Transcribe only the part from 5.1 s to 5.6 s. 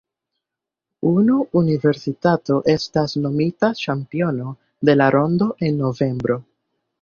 rondo